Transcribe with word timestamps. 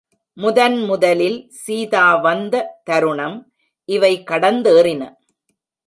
முதன்முதலில் 0.37 1.37
சீதா 1.51 2.15
வந்த 2.15 2.63
தருணம் 2.83 3.37
இவை 3.89 4.13
கடந்தேறின. 4.23 5.01